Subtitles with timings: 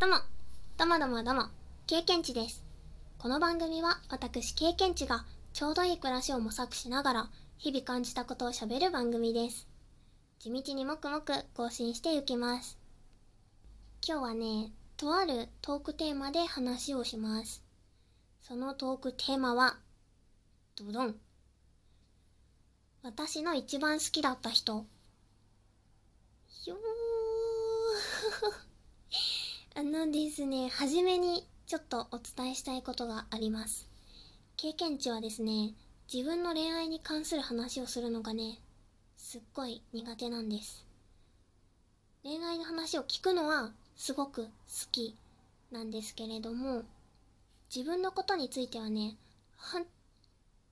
[0.00, 0.18] どうも、
[0.76, 1.48] どうもどうもどうも、
[1.88, 2.64] 経験値です。
[3.18, 9.66] この番組は私経験値がちょうどいい暮らしを模索しながら日々感じたことをしゃべる番組です。
[10.38, 12.78] 地道にもくもく更新していきます。
[14.06, 17.64] 今日はね、とあるトークテーマで話をします。
[18.40, 19.78] そのトークテーマは、
[20.76, 21.16] ドドン。
[23.02, 24.74] 私の一番好きだった人。
[24.74, 28.68] よー。
[29.78, 33.88] あのですね、はじめにちょっとお伝えしたいことがあります。
[34.56, 35.72] 経験値はですね、
[36.12, 38.58] 自分の恋愛に関する話をするのがね、
[39.16, 40.84] すっごい苦手なんです。
[42.24, 44.50] 恋愛の話を聞くのはすごく好
[44.90, 45.16] き
[45.70, 46.82] なんですけれども、
[47.72, 49.14] 自分のことについてはね、
[49.58, 49.86] 本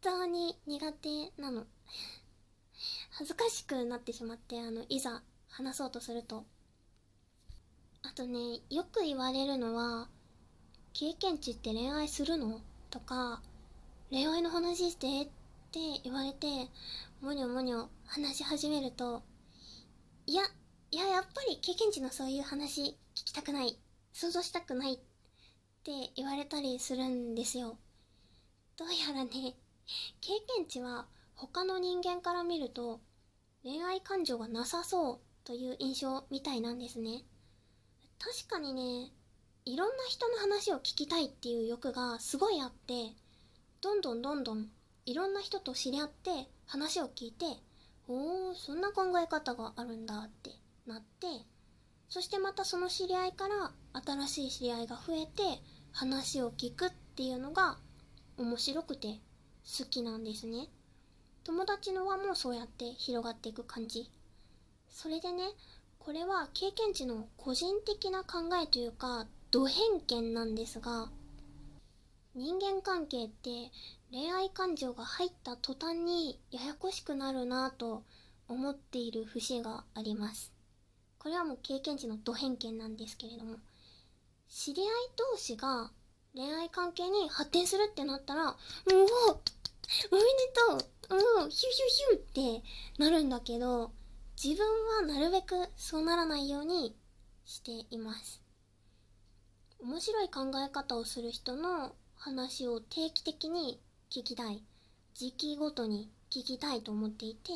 [0.00, 1.08] 当に苦手
[1.42, 1.64] なの。
[3.10, 6.44] 恥ずかしくなってしまって、あの、いざ話そうとすると。
[8.04, 10.08] あとね、よく言われるのは、
[10.92, 12.60] 経験値って恋愛するの？
[12.90, 13.40] とか、
[14.10, 15.26] 恋愛の話してっ
[15.70, 16.46] て言われて、
[17.20, 19.22] もにょもにょ話し始めると、
[20.26, 20.42] いや、
[20.90, 23.78] いや、やっぱり経験値のそういう話聞きたくない、
[24.12, 24.96] 想像したくないっ
[25.84, 27.78] て言われたりするんですよ。
[28.76, 29.30] どうやらね、
[30.20, 33.00] 経験値は他の人間から見ると
[33.62, 37.22] 恋愛感情がなさそうという印象みたいなんですね。
[38.24, 39.10] 確かにね、
[39.64, 43.16] いろんな人の話を聞きたいっていう欲がすごいあって、
[43.80, 44.68] どんどんどんどん
[45.06, 46.30] いろんな人と知り合って
[46.66, 47.46] 話を聞いて、
[48.06, 50.52] おー、そんな考え方があるんだって
[50.86, 51.26] なって、
[52.08, 53.72] そしてまたその知り合いから
[54.26, 57.76] 新しい知り合いが増えて話を聞くっていうのが
[58.36, 59.18] 面白くて
[59.66, 60.68] 好きなんですね。
[61.42, 64.08] 友達の輪もそうやって広がっていく感じ。
[64.88, 65.42] それでね、
[66.04, 71.08] これは経験値の個人的な考えというか、ド偏見なんですが、
[72.34, 73.70] 人間関係って
[74.10, 78.02] 恋愛感情が入った途端にややこしくなるなぁと
[78.48, 80.52] 思っている節があります。
[81.20, 83.58] これはもう経験値のド偏見なんですけれども、
[84.48, 84.88] 知り合い
[85.32, 85.92] 同士が
[86.34, 88.56] 恋愛関係に発展するってなったら、もう、
[88.90, 90.26] おめで
[91.08, 93.92] とうもう、ヒュヒュヒュってなるんだけど、
[94.40, 94.66] 自分
[94.96, 96.94] はなるべくそうならないように
[97.44, 98.42] しています。
[99.80, 104.62] 面白い考え方をする人の話を定期的に聞きたい。
[105.14, 107.50] 時期ごとに聞きたいと思っていて、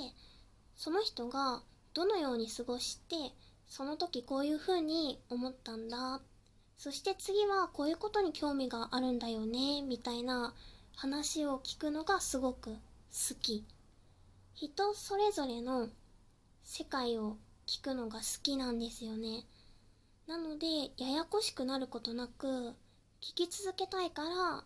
[0.76, 1.62] その人が
[1.94, 3.16] どのように過ごして、
[3.68, 6.20] その時こういう風に思ったんだ。
[6.78, 10.54] そして次はこういうことに興味があるんだよね、みたいな
[10.94, 12.78] 話を聞くのがすごく好
[13.40, 13.64] き。
[14.54, 15.88] 人それぞれの
[16.68, 17.36] 世界を
[17.68, 19.44] 聞くのが好きなんですよね。
[20.26, 20.66] なので、
[20.96, 22.74] ややこしくなることなく、
[23.22, 24.64] 聞き続けたいから、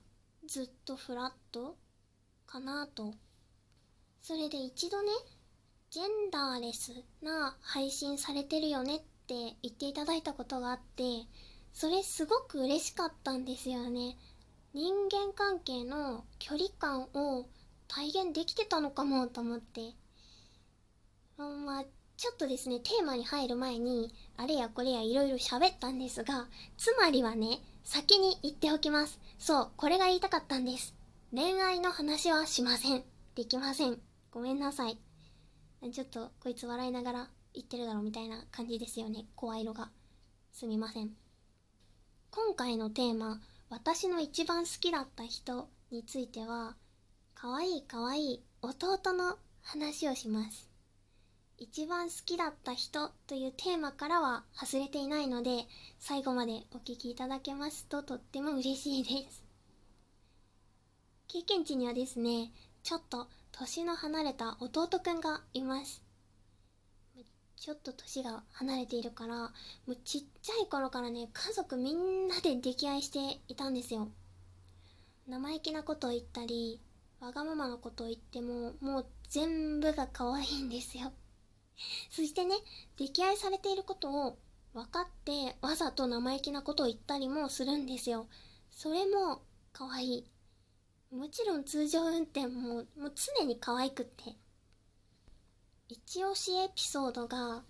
[0.49, 1.77] ずっとフラット
[2.47, 3.13] かなと。
[4.23, 5.11] それで一度ね、
[5.91, 11.03] ジェンダーレスな配信されてるよねって言っていただいたことがあって、
[11.75, 14.17] それすごく嬉しかったんですよね。
[14.73, 17.47] 人間関係の距離感を
[17.89, 20.00] 体現できてたのかもと思って。
[21.49, 21.85] まあ、
[22.17, 29.19] ちょっとですね、テーマに入る前に、あれやこれやいろいろ喋ったんですが、つまりはね、先に言っておきます。
[29.39, 30.95] そう、これが言いたかったんです。
[31.33, 33.05] 恋愛の話はしません。
[33.35, 33.99] できません。
[34.31, 34.99] ごめんなさい。
[35.93, 39.27] ちょっと、こいつ笑いながら言ってるだろみたいな感じですよね。
[39.35, 39.91] 声色が。
[40.53, 41.11] すみません。
[42.31, 43.41] 今回のテーマ、
[43.71, 46.77] 私の一番好きだった人については、
[47.35, 50.70] かわいいかわいい弟の話をします。
[51.63, 55.67] 一番好きだった人というテーマからは外れていないので、
[55.99, 59.45] 最後までお聞きいただけますととっても嬉しいです。
[61.29, 62.51] 経験値にはですね、
[62.83, 66.03] ちょっと年の離れた弟くんがいます。
[67.57, 69.51] ちょっと年が離れているから、も
[69.89, 74.09] うちっちゃい頃からね、家族みんなで溺愛していたんですよ。
[75.29, 76.81] 生意気なことを言ったり、
[77.21, 81.13] わがままなことを言っても、もう全部が可愛いんですよ。
[82.11, 82.55] そしてね、
[82.99, 84.39] 溺愛されていることを
[84.73, 88.27] 分かってわざと生意気なことを言ったりもするんですよ。
[88.71, 89.43] それも
[89.73, 90.27] 可愛い。
[91.11, 92.87] もちろん通常運転ももう
[93.39, 94.37] 常に可愛くって。
[95.89, 97.65] 一押しエピソードが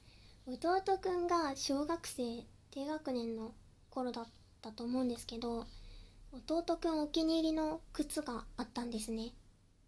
[0.46, 3.54] 弟くんが小学生低学年の
[3.88, 4.28] 頃だっ
[4.60, 5.66] たと思うんですけど
[6.32, 9.32] 弟くんお気に入りの靴があったんですね。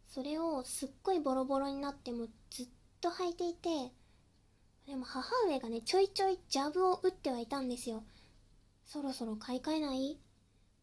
[0.09, 2.69] それをすっごいボロボロになってもずっ
[3.01, 3.93] と履いていて
[4.87, 8.03] でも母上がね、ちょいちょいジャブを打ってはいたんですよ。
[8.85, 10.19] そろそろ買い替えない？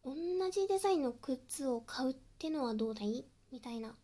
[0.04, 0.14] 同
[0.50, 3.24] じデザインの靴を買うってのはどうだい？
[3.52, 3.94] みたいな。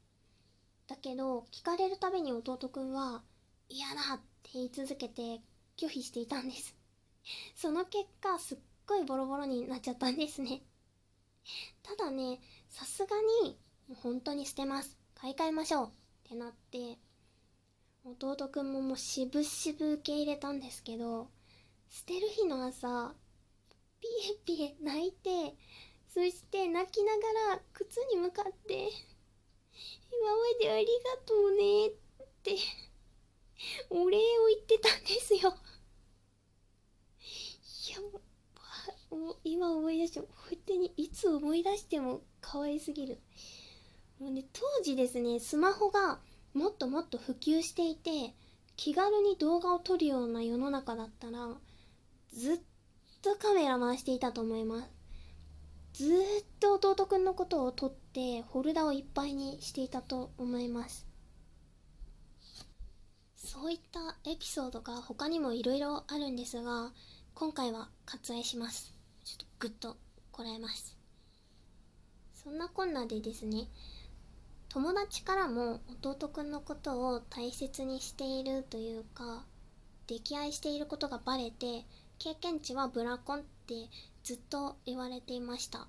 [0.86, 3.22] だけど、聞かれるたびに弟くんは、
[3.68, 5.40] 嫌だって言い続けて
[5.76, 6.76] 拒否していたんです。
[7.56, 10.60] その結果、すっごいボロボロになっちゃったんですね。
[11.82, 12.38] ただね、
[12.68, 13.58] さすがに、
[14.02, 14.96] 本当に捨てます。
[15.14, 15.90] 買い替えましょうっ
[16.28, 16.98] てなって、
[18.08, 21.26] 弟くんももうしぶしぶ受け入れたんですけど、
[21.90, 23.12] 捨てる日の朝、
[24.00, 25.56] ピエピエ泣いて、
[26.14, 30.90] そして泣きながら靴に向かって、今までありが
[31.26, 31.90] とうねっ
[32.44, 32.56] て、
[33.90, 34.20] お礼を
[34.54, 35.52] 言ってたんですよ。
[37.88, 38.00] いや、
[39.10, 43.18] もう、今思い出しても、本当にいつ思い出しても可愛すぎる。
[44.20, 46.20] もうね、当時ですね、スマホが
[46.56, 48.34] もっともっと普及していて、
[48.76, 51.48] 気軽に動画を撮るような世の中だったら、
[52.32, 52.58] ずっ
[53.20, 54.82] とカメラ回していたと思いま
[55.92, 56.02] す。
[56.02, 56.14] ずっ
[56.58, 61.06] と弟くんのことを撮ってフォルダをいっぱいにしていたと思います。
[63.36, 66.90] そういったエピソードが他にもいろいろあるんですが、
[67.34, 68.94] 今回は割愛します。
[69.24, 69.98] ちょっとグッと
[70.32, 70.96] こらえます。
[72.32, 73.68] そんなこんなでですね、
[74.68, 79.44] 友達からも弟くんのことを大切にしているというか
[80.06, 81.84] 溺愛していることがバレて
[82.18, 83.74] 経験値はブラコンって
[84.22, 85.86] ずっと言われていました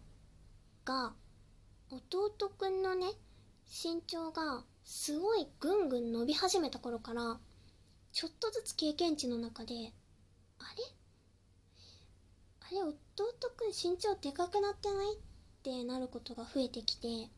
[0.86, 1.14] が
[1.92, 3.08] 弟くんのね
[3.70, 7.38] 身長がすごいぐんぐん伸び始めた頃から
[8.14, 9.74] ちょっとずつ経験値の中で
[10.60, 10.84] あれ？
[12.62, 12.96] あれ弟
[13.56, 15.16] くん身長でかくなってない？
[15.16, 15.18] っ
[15.62, 17.30] てなることが増えてきて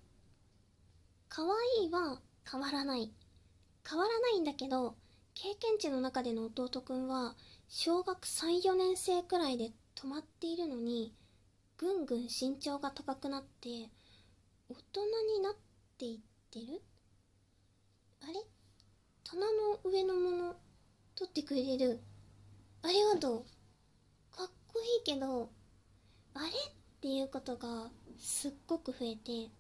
[1.30, 2.20] 可愛いは
[2.52, 3.12] 変わらない。
[3.88, 4.96] 変わらないんだけど、
[5.36, 7.36] 経験値の中での弟くんは、
[7.68, 11.14] 小学3、4年生くらいで止まっているのに、
[11.78, 13.70] ぐんぐん身長が高くなって、
[14.70, 15.02] 大人
[15.38, 15.54] になっ
[15.98, 16.20] ていっ
[16.52, 16.82] てる？
[18.24, 18.34] あれ？
[19.24, 20.56] 棚の上のもの、
[21.16, 22.00] 取ってくれる？
[22.82, 23.46] ありがと
[24.34, 24.38] う？
[24.38, 25.50] かっこいいけど、
[26.34, 26.48] あれ？
[26.48, 26.52] っ
[27.02, 29.52] ていうことがすっごく増えて、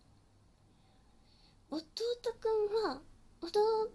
[1.71, 1.83] 弟
[2.39, 3.01] くんは、
[3.42, 3.92] 弟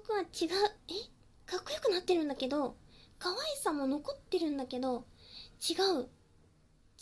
[0.00, 0.48] くんは違う、
[0.88, 1.14] え？
[1.44, 2.76] かっこよくなってるんだけど、
[3.18, 5.06] 可愛さも残ってるんだけど、
[5.68, 6.08] 違う。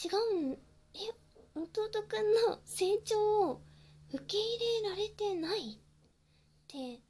[0.03, 0.59] 違うん、え、
[1.55, 3.63] 弟くんの成長を
[4.13, 5.79] 受け入れられてないっ
[6.67, 7.03] て、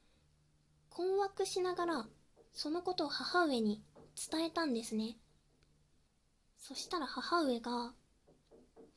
[0.90, 2.08] 困惑しながら、
[2.52, 3.84] そのことを母上に
[4.30, 5.16] 伝えたんですね。
[6.58, 7.94] そしたら母上が、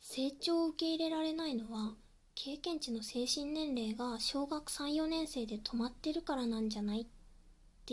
[0.01, 1.95] 成長を受け入れられないのは、
[2.35, 7.09] 経験値の精神年齢が小学3、4年生で止まってるからなんじゃないって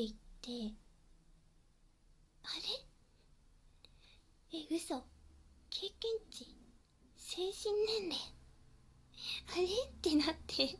[0.02, 0.74] 言って、
[2.42, 2.48] あ
[4.52, 4.58] れ？
[4.58, 4.96] え、嘘。
[5.70, 6.54] 経験値
[7.16, 8.18] 精神年齢？
[9.52, 9.62] あれ？
[9.64, 9.68] っ
[10.02, 10.76] てなって。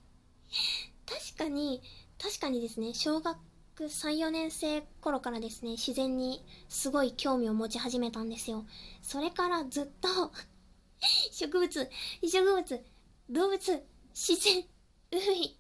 [1.07, 1.81] 確かに、
[2.21, 3.39] 確かにですね、小学
[3.79, 8.67] 3、4年生頃からですね、自然にすごい興味を持ち始めたんですよ。
[9.01, 10.33] それからずっと
[11.33, 11.91] 植物、
[12.23, 12.85] 植物、
[13.31, 13.59] 動物、
[14.15, 14.65] 自然、
[15.11, 15.59] 海、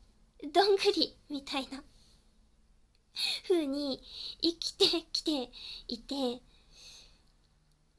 [0.53, 1.82] どんぐり、みたいな、
[3.47, 4.03] 風に
[4.41, 5.50] 生きてきて
[5.88, 6.43] いて、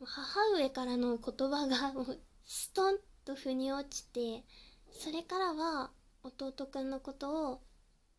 [0.06, 4.44] 母上からの言葉がもうストンと腑に落ちて、
[4.92, 5.92] それからは
[6.24, 7.62] 弟くんのことを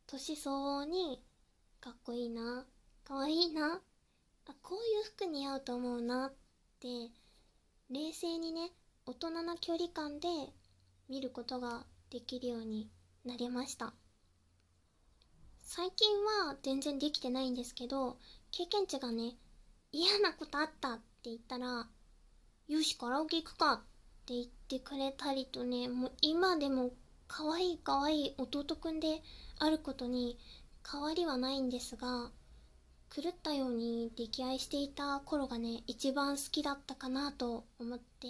[0.07, 1.23] 年相応に
[1.81, 2.65] かっこいいな、
[3.05, 3.81] かわいいな、
[4.47, 6.35] あ、こういう服似合うと思うなっ
[6.81, 7.11] て、
[7.91, 8.71] 冷静にね、
[9.07, 10.29] 大人な距離感で
[11.09, 12.89] 見ることができるように
[13.25, 13.95] なりました。
[15.67, 16.09] 最近
[16.47, 18.19] は全然できてないんですけど
[18.53, 19.33] 経験値がね
[19.93, 21.87] 嫌なことあったって言ったら
[22.69, 23.77] よしカラオケ行くかっ
[24.27, 26.91] て言ってくれたりとねもう今でも
[27.27, 29.23] 可愛い可愛い弟くんで
[29.59, 30.39] あることに
[30.89, 32.31] 変わりはないんですが
[33.15, 38.27] 狂ったように溺愛していた頃がね一番好きだったかなと思って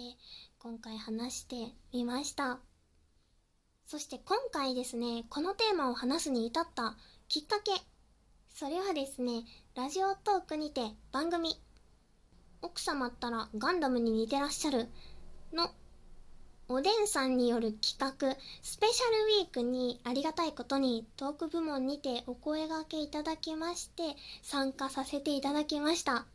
[0.65, 2.57] 今回話してみました。
[3.85, 7.71] そして今回ですね、このテーマを話すに至ったきっかけ。
[8.49, 9.43] それはですね、
[9.75, 10.81] ラジオトークにて
[11.11, 11.61] 番組、
[12.63, 14.87] 奥様ったらガンダムに似てらっしゃる
[15.53, 15.69] の
[16.67, 26.25] おでんさんによる企画、スペシャルウィークにありがたいことにトーク部門にてお声掛けいただきまして参加させていただきました。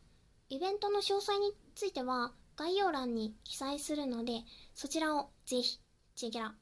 [0.47, 4.43] イベントの詳細については概要欄に記載するので、
[4.75, 5.79] そちらをぜひ
[6.13, 6.53] チェギラ、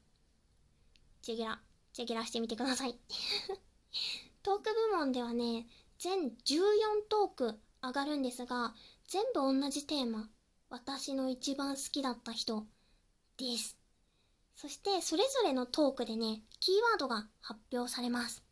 [1.20, 1.60] チェギラ、
[1.92, 2.98] チェギラしてみてください。
[4.42, 8.74] トーク部門ではね、全14トーク上がるんですが、
[9.08, 10.30] 全部同じテーマ
[10.70, 12.66] 私の一番好きだった人
[13.36, 13.76] です。
[14.56, 18.42] そして、それぞれのトークでね、キーワードが発表されます。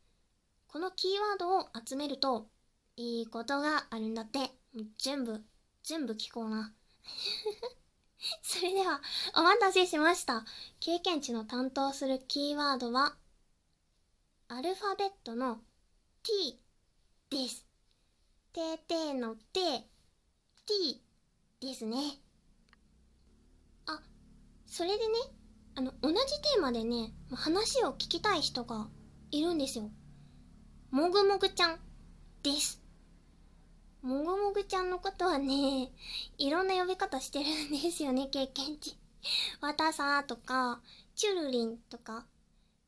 [0.67, 2.51] このキーワードを集めると、
[2.97, 4.51] いいことがあるんだって。
[4.99, 5.43] 全部、
[5.83, 6.75] 全部聞こうな。
[8.43, 9.01] それでは、
[9.35, 10.45] お待たせしました。
[10.81, 13.17] 経験値の担当するキーワードは、
[14.49, 15.61] アルファベットの
[16.23, 16.59] t
[17.31, 17.67] です。
[18.53, 19.61] てーてーの t、
[20.67, 21.03] t
[21.61, 21.97] ですね。
[23.87, 24.01] あ、
[24.67, 25.15] それでね、
[25.75, 28.89] あの、同じテーマでね、話を聞きたい人が
[29.31, 29.91] いるんですよ。
[30.91, 31.81] もぐもぐちゃん
[32.43, 32.83] です。
[34.03, 35.91] もぐもぐちゃんのことはね、
[36.39, 38.97] いろんな呼び方してるんですよね、経験値。
[39.61, 40.81] わたさーとか、
[41.17, 42.25] チュルリンとか。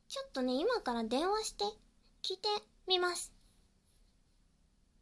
[0.08, 1.64] ちょっとね、今から電話して
[2.22, 2.48] 聞いて
[2.86, 3.32] みます。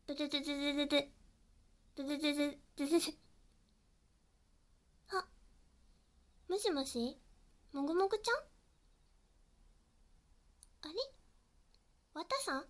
[0.06, 1.06] ブドゥドゥドゥドゥドゥ。
[1.96, 3.16] ブドゥドゥドゥドゥドゥドゥ。
[5.10, 5.26] あ、
[6.48, 7.18] もしもし？
[7.72, 8.34] もぐもぐちゃん？
[10.90, 10.94] あれ？
[12.14, 12.64] わたさん？